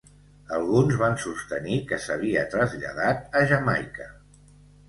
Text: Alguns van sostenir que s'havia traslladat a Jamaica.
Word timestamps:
Alguns 0.59 0.95
van 1.01 1.17
sostenir 1.25 1.77
que 1.91 1.99
s'havia 2.07 2.47
traslladat 2.57 3.39
a 3.41 3.45
Jamaica. 3.53 4.09